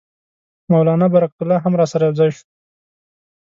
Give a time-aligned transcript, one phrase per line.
[0.71, 2.45] مولنا برکت الله هم راسره یو ځای شو.